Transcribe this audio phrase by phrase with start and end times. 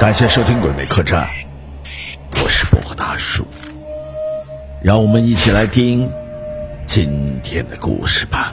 [0.00, 1.24] 感谢收听《鬼魅客栈》，
[2.42, 3.46] 我是薄荷大叔，
[4.82, 6.10] 让我们一起来听
[6.84, 8.52] 今天的故事吧。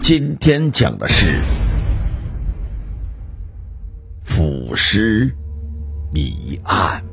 [0.00, 1.38] 今天讲的是
[4.22, 5.30] 腐尸
[6.14, 7.04] 谜案。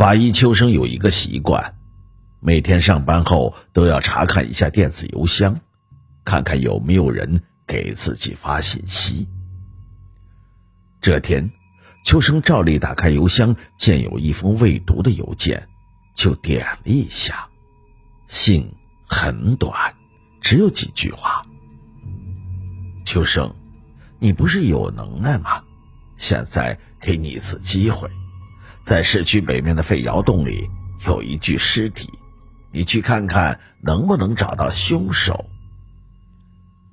[0.00, 1.76] 法医秋生有一个习惯，
[2.40, 5.60] 每天上班后都要查看一下电子邮箱，
[6.24, 9.28] 看看有没有人给自己发信息。
[11.02, 11.50] 这天，
[12.02, 15.68] 秋生照例打开邮箱，见有一封未读的邮件。
[16.14, 17.46] 就点了一下，
[18.26, 18.74] 信
[19.06, 19.94] 很短，
[20.40, 21.44] 只有几句话。
[23.04, 23.54] 秋生，
[24.18, 25.62] 你不是有能耐吗？
[26.16, 28.08] 现在给你一次机会，
[28.90, 30.68] 在市区北面的废窑洞里
[31.06, 32.10] 有一具尸体，
[32.72, 35.48] 你去看看能不能找到凶手。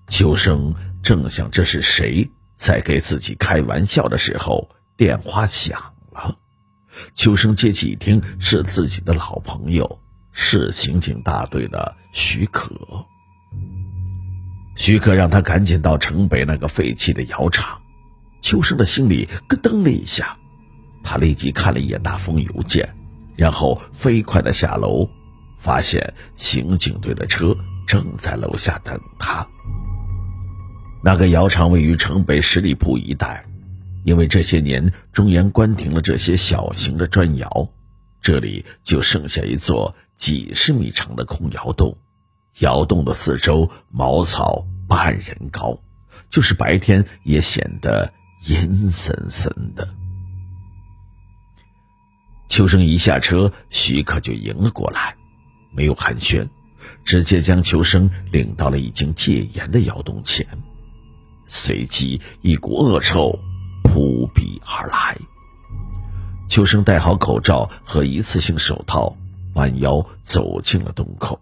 [0.08, 6.38] 秋生正想这是谁在给自己开玩笑的时候，电话响了。
[7.16, 9.99] 秋生接起一听，是自己的老朋友，
[10.31, 12.75] 是刑警大队的许可。
[14.75, 17.81] 许可让他赶紧到城北那个废弃的窑厂。
[18.39, 20.38] 秋生的心里咯噔了一下，
[21.08, 22.94] 他立即看了一眼那封邮件，
[23.38, 25.08] 然后飞快的下楼，
[25.58, 27.55] 发现刑警队的车
[27.88, 29.47] 正在楼下等他。
[31.02, 33.45] 那个窑厂位于城北十里铺一带。
[34.03, 37.67] 因为这些年中原关停了这些小型的砖窑，
[38.21, 41.97] 这里就剩下一座几十米长的空窑洞。
[42.59, 45.77] 窑洞的四周茅草半人高，
[46.30, 48.14] 就是白天也显得
[48.45, 49.96] 阴森森的。
[52.47, 55.15] 秋生一下车，许可就迎了过来，
[55.71, 56.47] 没有寒暄，
[57.03, 60.47] 直接将秋生领到了已经戒严的窑洞前，
[61.45, 63.37] 随即一股恶臭。
[63.83, 65.17] 扑鼻而来。
[66.49, 69.15] 秋生戴好口罩和一次性手套，
[69.53, 71.39] 弯腰走进了洞口。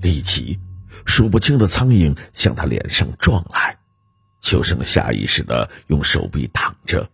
[0.00, 0.58] 立即，
[1.04, 3.78] 数不清的苍蝇向他脸上撞来。
[4.40, 7.10] 秋生下意识的用手臂挡着，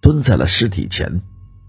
[0.00, 1.20] 蹲在了尸体前。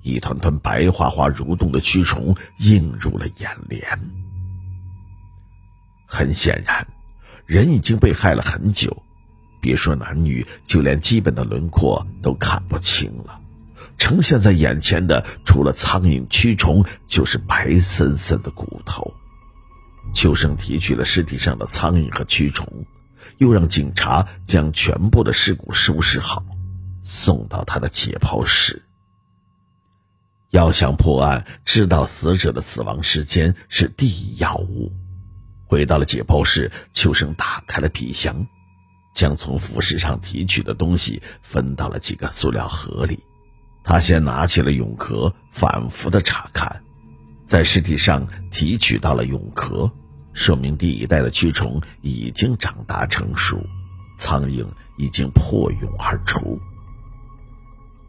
[0.02, 4.00] 一团团白花花蠕动的蛆虫映入了眼帘。
[6.06, 6.88] 很显然，
[7.46, 9.04] 人已经被害了很久。
[9.62, 13.40] 别说男女，就连基本的轮廓都看不清了。
[13.98, 19.14] 呈现在眼前的，除了苍蝇、蛆虫，就是白森森的骨头。
[20.14, 22.86] 秋生提取了尸体上的苍蝇和蛆虫，
[23.38, 26.44] 又让警察将全部的尸骨收拾好，
[27.04, 28.88] 送到他的解剖室。
[30.52, 34.92] 要想破案，知道死者的死亡时间是第一要务。
[35.66, 38.48] 回到了解剖室，秋生打开了皮箱。
[39.12, 43.20] 将从腐尸上提取的东西分到了几个塑料盒里。
[43.84, 46.81] 他先拿起了蛹壳，反复的查看，
[47.46, 49.92] 在尸体上提取到了蛹壳，
[50.31, 53.60] 说明第一代的蛆虫已经长大成熟，
[54.16, 54.66] 苍蝇
[54.98, 56.60] 已经破蛹而出。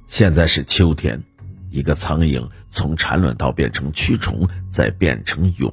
[0.06, 1.20] 现在是秋天，
[1.70, 5.72] 一个苍蝇从产卵到变成蛆虫，再变成蛹，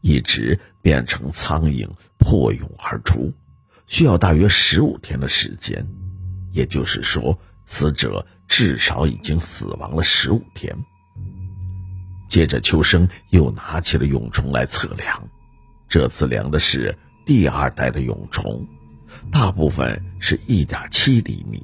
[0.00, 3.32] 一直变成苍蝇破蛹而出。
[3.86, 5.86] 需要大约十五天的时间，
[6.52, 10.74] 也就是说，死者至少已经死亡了十五天。
[12.28, 15.28] 接着，秋生又拿起了蛹虫来测量，
[15.88, 16.96] 这次量的是
[17.26, 18.66] 第二代的蛹虫，
[19.30, 21.62] 大部分是一点七厘米，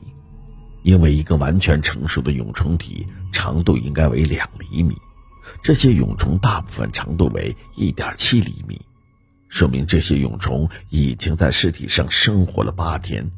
[0.82, 4.96] 因为一个完全成熟的蛹虫体长度应该为两厘米，
[5.62, 8.80] 这些蛹虫大部分长度为一点七厘米。
[9.48, 13.30] 说明这些蛹虫已经在尸体上生活了八天，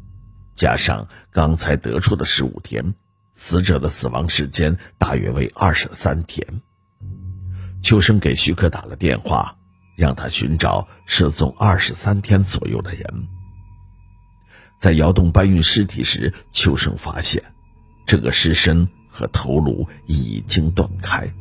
[0.55, 2.95] 加上刚才得出的十五天，
[3.35, 6.47] 死者的死亡时间大约为二十三天。
[7.81, 9.57] 秋生给徐克打了电话，
[9.97, 13.29] 让他寻找失踪二十三天左右的人。
[14.79, 17.43] 在窑洞搬运尸体时，秋生发现
[18.07, 21.33] 这个尸身和头颅已经断开，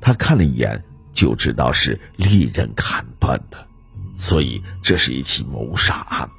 [0.00, 3.66] 他看了一眼就知道是利刃砍断的。
[4.16, 6.30] 所以这是一起谋杀案。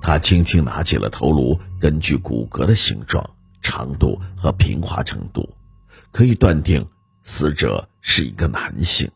[0.00, 3.28] 他轻轻拿起了头颅，根据骨骼的形状、
[3.60, 5.54] 长度和平滑程度，
[6.10, 6.86] 可以断定
[7.24, 9.10] 死者是一个男性。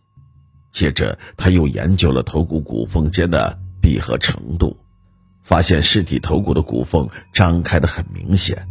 [0.70, 4.76] 接着，他又研究了头骨骨缝间的闭合程度，
[5.42, 8.68] 发现尸体头骨的骨缝张开的很明显，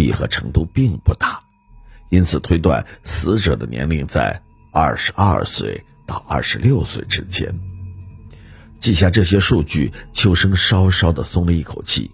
[0.00, 1.42] 闭合程度并不大，
[2.08, 4.40] 因此推断死者的年龄在
[4.72, 7.54] 二十二岁到二十六岁之间。
[8.78, 12.10] 记下这些数据，秋生稍稍的松了一口气。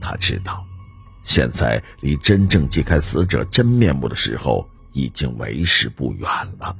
[0.00, 0.64] 他知道，
[1.24, 6.26] 现在离真正揭开死者真面目的时候已经为时不远
[6.58, 6.74] 了。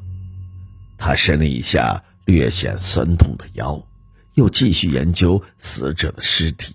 [0.97, 3.87] 他伸了一下略显酸痛的腰，
[4.33, 6.75] 又继续研究死者的尸体。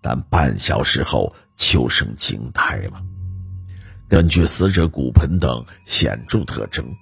[0.00, 3.02] 但半小时后，秋生惊呆了。
[4.08, 6.94] 根据死者骨盆等显著特征，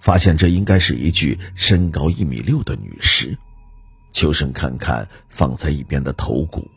[0.00, 3.38] 发现这应该是一具身高一米六的女尸。
[4.12, 6.70] 秋生看看放在一边的头骨，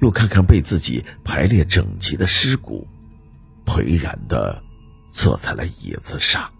[0.00, 2.86] 又看看被自己排列整齐的尸骨，
[3.66, 4.62] 颓然的
[5.10, 6.52] 坐在了椅子上。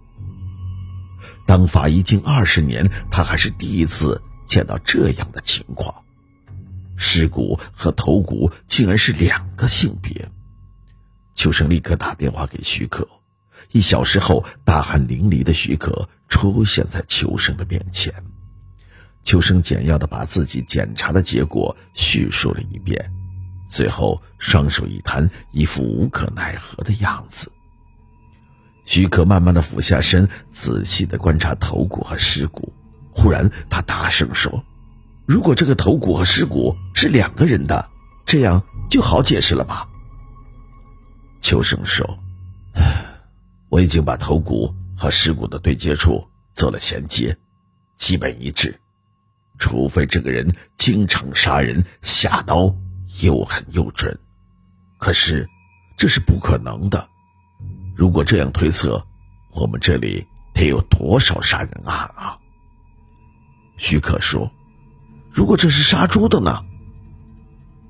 [1.47, 5.95] 当法医近二十年，他还是第一次见到这样的情况：
[7.17, 10.31] 尸骨和头骨竟然是两个性别。
[11.35, 13.09] 秋生立刻打电话给许可，
[13.73, 18.13] 一小时后，大汗淋漓的许可出现在秋生的面前。
[19.25, 23.11] 秋生简要的把自己检查的结果叙述了一遍，
[23.71, 27.51] 最后双手一摊，一副无可奈何的样子。
[28.85, 32.71] 许可慢慢的俯下身，仔细的观察头骨和尸骨。
[33.11, 34.63] 忽然，他大声说
[35.27, 37.89] ：“如果这个头骨和尸骨是两个人的，
[38.25, 39.89] 这样就好解释了吧？”
[41.43, 42.19] 秋生说
[43.69, 47.37] ：“我已经把头骨和尸骨的对接处做了衔接，
[47.97, 48.81] 基本一致。”
[49.59, 52.77] 除非这个人经常杀人，下刀
[53.23, 54.19] 又狠又准，
[54.99, 55.49] 可是
[55.97, 57.09] 这是不可能的。
[57.97, 59.03] 如果这样推测，
[59.53, 62.37] 我们这里得有多少杀人案啊？
[63.79, 64.51] 许可说
[65.37, 66.65] ：“如果这是杀猪的呢？”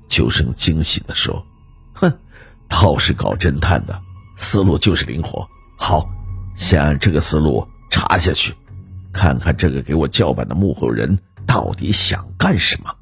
[0.07, 1.45] 秋生惊喜的说
[1.95, 2.19] ：“哼，
[2.67, 4.01] 倒是搞侦探的
[4.35, 5.47] 思路就是灵活。
[5.77, 6.09] 好，
[6.55, 8.53] 先按这个思路查下去，
[9.13, 11.17] 看看这个给我叫板的幕后人。”
[11.47, 12.93] 到底想干什么？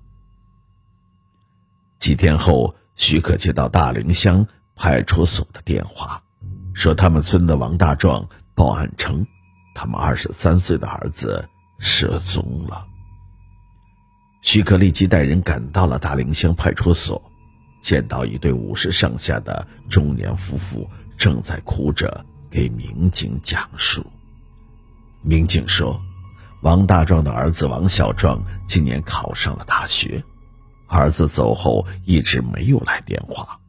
[1.97, 4.45] 几天后，许可接到大林乡
[4.75, 6.21] 派出所的电话，
[6.71, 9.25] 说他们村的王大壮报案称，
[9.73, 11.49] 他们二十三岁的儿子
[11.79, 12.85] 失踪了。
[14.45, 17.21] 许可立即带人赶到了大岭乡派出所，
[17.81, 20.87] 见到一对五十上下的中年夫妇
[21.17, 24.05] 正在哭着给民警讲述。
[25.21, 25.99] 民警说。
[26.61, 30.23] 王大壮的儿子王小壮今年考上了大学，
[30.87, 33.59] 儿子走后一直没有来电话。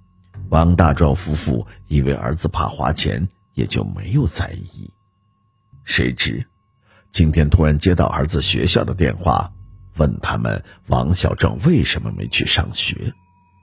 [0.48, 4.90] 王大壮夫妇以为儿子怕花钱，也就没有在意。
[5.84, 6.46] 谁知
[7.12, 9.52] 今天突然接到儿子学校的电话，
[9.96, 13.12] 问他们王小壮为什么没去上学。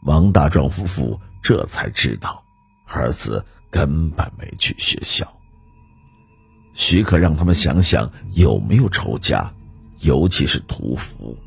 [0.03, 2.43] 王大壮夫妇这才知道，
[2.85, 5.25] 儿子根本没去学校。
[6.73, 9.53] 许可让他们想想有没有仇家，
[9.99, 11.37] 尤其是屠夫。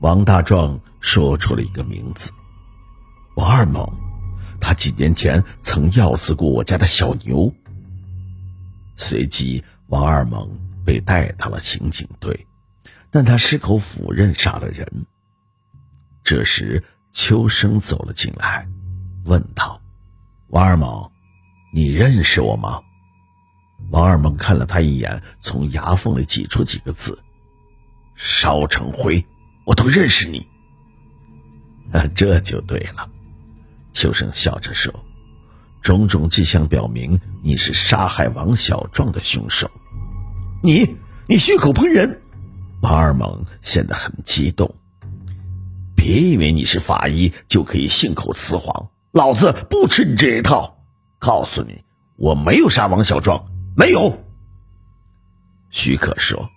[0.00, 2.30] 王大壮说出了一个名字：
[3.36, 3.86] 王二猛。
[4.60, 7.52] 他几年前曾要死过我家的小牛。
[8.96, 10.48] 随即，王二猛
[10.86, 12.46] 被带到了刑警队，
[13.14, 15.06] 但他矢口否认杀了人。
[16.24, 16.82] 这时，
[17.12, 18.68] 秋生走了进来，
[19.24, 19.80] 问道
[20.50, 21.12] ：“王二猛，
[21.72, 22.80] 你认识我吗？”
[23.92, 27.16] 王二猛看了他一眼，从牙缝里挤出几个字
[28.18, 29.24] ：“烧成灰，
[29.64, 30.44] 我都认识你。
[32.16, 33.08] ”，这就对了。
[33.92, 34.92] 秋生笑着说
[35.80, 39.70] ：“种种迹象表明，你是杀害王小壮的凶手。
[40.64, 40.96] 你，
[41.28, 42.20] 你血口喷人！”
[42.84, 44.74] 王二猛显得很激动。
[45.96, 50.76] 别以为你是法医就可以信口雌黄，老子不吃你这一套。
[51.18, 51.82] 告诉你，
[52.16, 53.46] 我没有杀王小壮。
[53.74, 54.22] 没有。
[55.70, 56.50] 许可说：“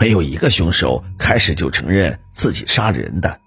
[0.00, 3.38] 没有一个凶手开始就承认自己杀人的。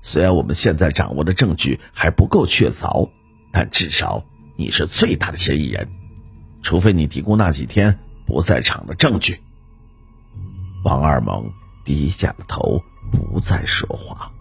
[0.00, 3.10] 虽然我们现在掌握的证据还不够确凿，
[3.52, 4.24] 但至少
[4.56, 5.86] 你是最大的嫌疑人。
[6.62, 9.42] 除非你提供那几天不在场的证据。”
[10.88, 11.52] 王二猛
[11.84, 14.32] 低下了头，不再说话。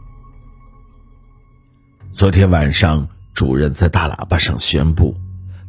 [2.13, 5.13] 昨天晚上，主任在大喇叭上宣布。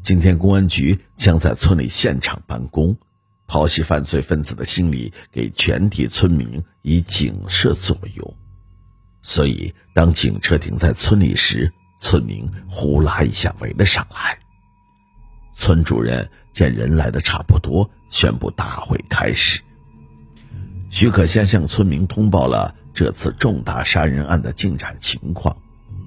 [0.01, 2.97] 今天公安局将在村里现场办公，
[3.49, 8.37] 剖析犯罪分子的心理，给全体村民以警示作用。
[9.21, 14.39] 所以，当警车停在村里时，村民呼啦一下围了上来。
[15.57, 19.61] 村主任见人来的差不多，宣布大会开始。
[20.91, 25.57] 许可先向村民通报了这次重大杀人案的进展情况。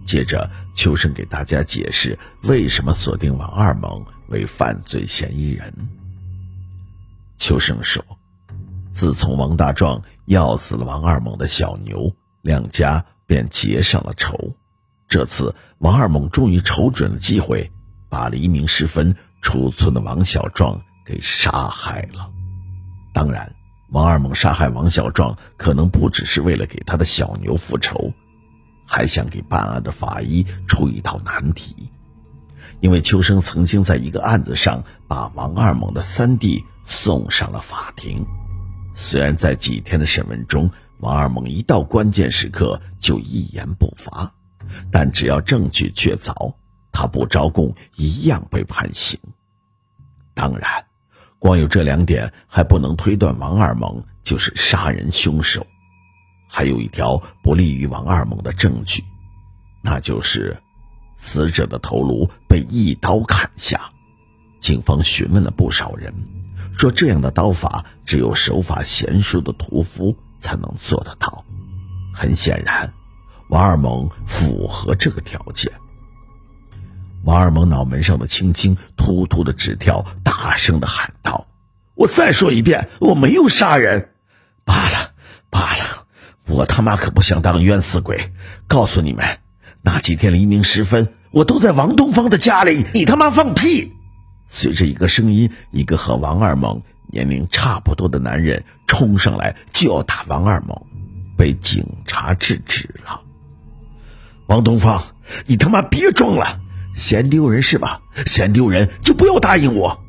[0.04, 5.74] 接着，秋生给大家解释为什么锁定王二猛为犯罪嫌疑人。
[7.38, 8.04] 秋生说
[8.92, 14.56] ：“自从王大壮要死了王二猛的小牛，两家便结上了仇。
[15.08, 17.72] 这次王二猛终于瞅准了机会，
[18.10, 22.30] 把黎明时分出村的王小壮给杀害了。
[23.14, 23.54] 当然，
[23.92, 28.12] 王二猛杀害王小壮，可能不只是为了给他的小牛复仇，
[28.86, 31.90] 还想给办案的法医出一道难题。
[32.80, 38.26] 因为秋生曾经在一个案子上把王二猛的三弟。”送上了法庭。
[38.96, 40.70] 虽然在几天的审问中，
[41.00, 44.30] 王二猛一到关键时刻就一言不发，
[44.92, 46.54] 但只要证据确凿，
[46.92, 49.18] 他不招供一样被判刑。
[50.34, 50.86] 当然，
[51.42, 55.66] 光有这两点还不能推断王二猛就是杀人凶手。
[56.48, 59.04] 还有一条不利于王二猛的证据，
[59.82, 60.56] 那就是
[61.18, 63.90] 死者的头颅被一刀砍下。
[64.60, 66.14] 警方询问了不少人。
[66.78, 71.44] 说这样的刀法，只有手法娴熟的屠夫才能做得到。
[72.14, 72.94] 很显然，
[73.50, 75.72] 王二猛符合这个条件。
[77.24, 81.48] 王二猛脑门上的青筋突突的直跳，大声的喊道
[81.96, 84.10] ：“我再说一遍，我没有杀人！
[84.66, 85.12] 罢了，
[85.50, 86.06] 罢了，
[86.48, 88.32] 我他妈可不想当冤死鬼！
[88.68, 89.40] 告诉你们，
[89.82, 92.86] 那几天黎明时分，我都在王东方的家里。
[92.94, 93.92] 你他妈放屁！”
[94.50, 100.82] 随着一个声音，一个和王二猛年龄差不多的男人冲上来就要打王二猛，
[101.38, 103.22] 被警察制止了。
[104.48, 105.04] 王东方，
[105.46, 106.60] 你他妈别装了，
[106.94, 108.02] 嫌丢人是吧？
[108.26, 110.00] 嫌丢人就不要答应我。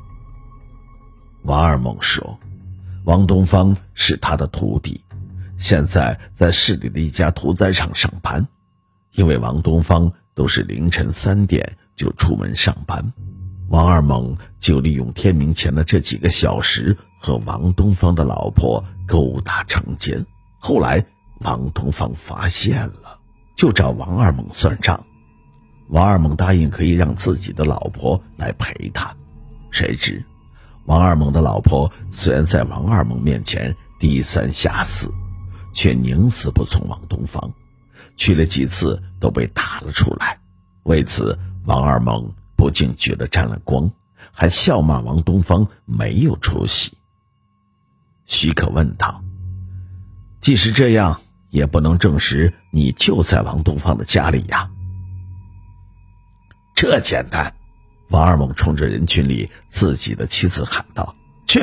[1.42, 2.38] 王二猛说
[3.04, 5.04] ：“王东方是他的徒弟，
[5.58, 8.46] 现在在市里的一家屠宰场上班，
[9.12, 13.12] 因为王东方都是凌晨三点就出门上班。”
[13.70, 20.26] 王二猛就利用天明前的这几个小时和王东方的老婆勾搭成奸。
[20.58, 21.04] 后来
[21.38, 23.18] 王东方发现了，
[23.56, 25.06] 就找王二猛算账。
[25.92, 29.14] 王二猛答应可以让自己的老婆来陪他。
[29.70, 30.24] 谁知
[30.86, 35.12] 王二猛的老婆虽然在王二猛面前低三下四，
[35.72, 37.52] 却宁死不从王东方。
[38.16, 40.40] 去了几次都被打了出来。
[40.84, 42.34] 为此，王二猛。
[42.54, 43.90] 不仅觉得沾了光，
[44.30, 46.96] 还笑骂王东方没有出息。
[48.24, 49.20] 许可问道
[50.40, 51.20] ：“即使这样，
[51.50, 54.70] 也不能证实你就在王东方的家里呀？”
[56.82, 57.54] 这简单，
[58.08, 61.14] 王二猛冲着人群里自己的妻子喊道
[61.46, 61.60] ：“去，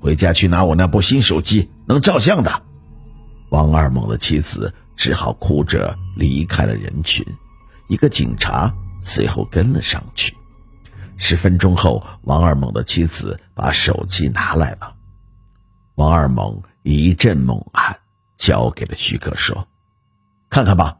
[0.00, 2.62] 回家去拿我那部新手机，能照相的。”
[3.52, 7.22] 王二猛的妻子只好哭着离开了人群。
[7.88, 8.72] 一个警察。
[9.02, 10.34] 随后跟了上去。
[11.18, 14.94] 十分钟后，王二猛的妻子把手机拿来了。
[15.96, 17.98] 王二猛一阵猛汗，
[18.38, 19.68] 交给了徐克说
[20.48, 20.96] ：“看看吧，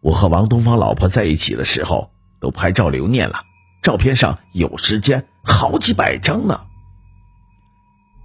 [0.00, 2.12] 我和王东方老婆在一起的时候
[2.44, 3.42] 都拍照留念了，
[3.80, 6.60] 照片上有时间，好几百张呢。”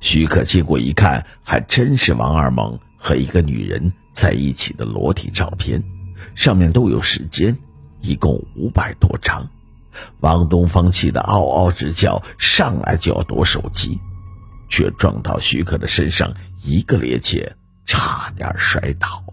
[0.02, 5.82] 徐克接过一看，还真是王二猛和一个女人在一起的裸体照片，
[6.36, 7.58] 上面都有时间。
[8.02, 9.50] 一共五百多张，
[10.20, 13.98] 王东方气得嗷嗷直叫，上来就要夺手机，
[14.70, 17.54] 却撞到徐克的身上，一个趔趄，
[17.86, 19.24] 差点摔倒。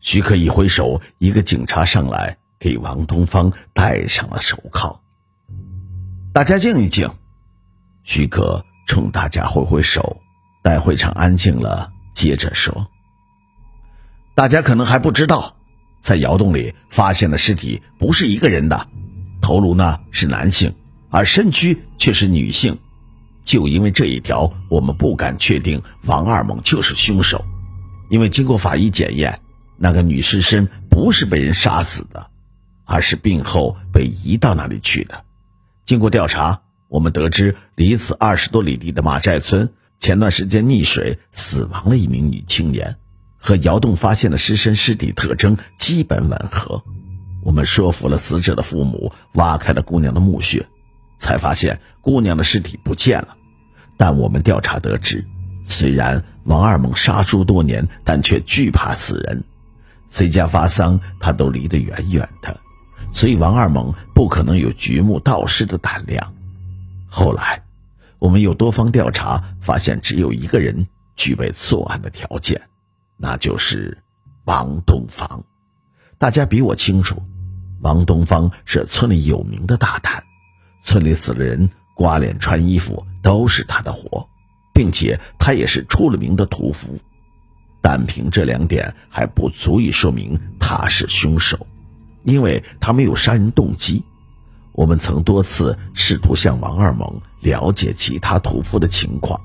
[0.00, 5.00] 徐克一挥手，一个警察上来给王东方戴上了手铐。
[6.32, 7.08] 大家静一静，
[8.02, 10.20] 徐克冲大家挥挥手，
[10.64, 12.88] 待会场安静了，接着说
[14.34, 15.54] ：“大家可能还不知道。”
[16.02, 18.88] 在窑洞里发现的尸体不是一个人的，
[19.40, 20.74] 头颅呢是男性，
[21.08, 22.76] 而身躯却是女性。
[23.44, 27.44] 就因为这一条，我们不敢确定王二猛就是凶手。
[28.10, 29.38] 因为经过法医检验，
[29.76, 32.28] 那个女尸身不是被人杀死的，
[32.86, 35.24] 而是病后被移到那里去的。
[35.84, 42.96] 经过调查，我们得知离此二十多里地的马寨村前段时间溺水死亡了一名女青年。
[43.38, 46.82] 和窑洞发现的尸身尸体特征基本吻合，
[47.44, 50.66] 我们说服了死者的父母，挖开了姑娘的墓穴，
[51.16, 53.36] 才发现姑娘的尸体不见了。
[53.96, 55.24] 但我们调查得知，
[55.64, 59.44] 虽然王二猛杀猪多年，但却惧怕死人，
[60.10, 62.58] 谁家发丧他都离得远远的，
[63.16, 66.34] 所以王二猛不可能有掘墓盗尸的胆量。
[67.08, 67.62] 后来，
[68.18, 72.60] 我们又多方调查，发现只有一个人具备作案的条件。
[73.16, 73.96] 那就是
[74.44, 75.42] 王东方，
[76.18, 77.22] 大家比我清楚，
[77.80, 80.22] 王东方是村里有名的大胆，
[80.82, 84.28] 村里死了人刮脸、穿衣服都是他的活，
[84.74, 86.98] 并且他也是出了名的屠夫。
[87.80, 91.66] 单凭这两点还不足以说明他是凶手，
[92.26, 94.04] 因为他没有杀人动机。
[94.72, 99.40] 我们曾多次试图向王二猛了解其他屠夫的情况，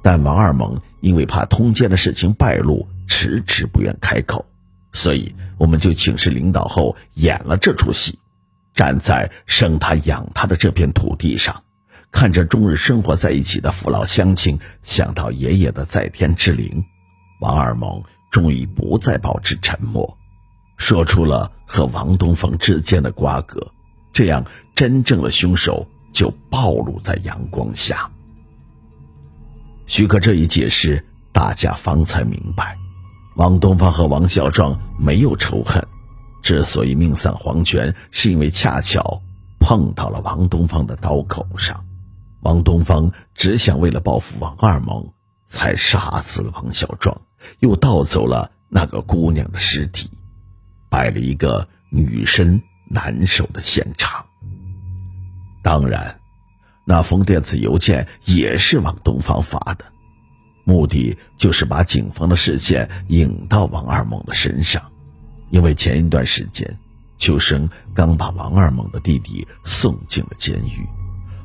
[0.00, 4.46] 但王二猛因为怕通奸的事情败露，迟迟不愿开口。
[4.92, 8.18] 所以，我们就请示领导后演了这出戏，
[8.74, 11.62] 站在生他养他的这片土地上，
[12.10, 16.82] 看着终日生活在一起的父老乡亲，想到爷爷的在天之灵，
[17.40, 20.16] 王二猛终于不再保持沉默，
[20.78, 23.64] 说出了和王东方之间的瓜葛，
[24.12, 28.10] 这样真正的凶手就暴露在阳光下。
[29.86, 32.76] 许可这一解释，大家方才明白。
[33.36, 35.86] 王东方和王孝壮没有仇恨，
[36.42, 39.22] 之所以命丧黄泉，是因为恰巧
[39.60, 41.84] 碰到了王东方的刀口上。
[42.40, 45.12] 王东方只想为了报复王二猛，
[45.46, 47.20] 才杀死了王小壮，
[47.60, 50.10] 又盗走了那个姑娘的尸体，
[50.90, 54.26] 摆了一个女生难受的现场。
[55.62, 56.20] 当然，
[56.84, 59.84] 那封电子邮件也是王东方发的。
[60.64, 64.82] 目的就是把警方的视线引到王二猛的身上，
[65.50, 66.78] 因为前一段时间，
[67.16, 70.86] 秋生刚把王二猛的弟弟送进了监狱，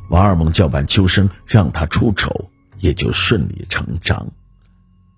[0.10, 2.50] 王二猛叫板秋生让他出丑，
[2.80, 4.28] 也就顺理成章。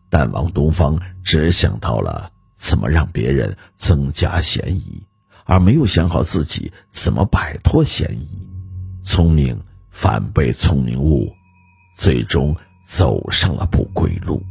[0.10, 5.02] 但王东方只想到了怎么让别人增加嫌疑，
[5.46, 8.28] 而没有想好自己怎么摆脱嫌疑。
[9.06, 9.58] 聪明
[9.90, 11.32] 反被聪明误，
[11.96, 12.54] 最终。
[12.90, 14.42] 走上了不归路。